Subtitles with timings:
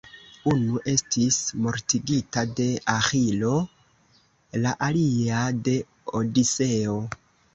[0.51, 2.65] Unu estis mortigita de
[2.95, 3.51] Aĥilo,
[4.63, 5.75] la alia de
[6.21, 6.99] Odiseo.